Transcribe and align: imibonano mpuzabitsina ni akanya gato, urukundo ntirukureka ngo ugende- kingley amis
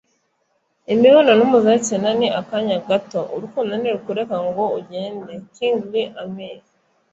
imibonano 0.93 1.41
mpuzabitsina 1.49 2.09
ni 2.19 2.27
akanya 2.41 2.77
gato, 2.89 3.21
urukundo 3.35 3.71
ntirukureka 3.75 4.35
ngo 4.47 4.63
ugende- 4.79 5.31
kingley 5.55 6.05
amis 6.23 6.65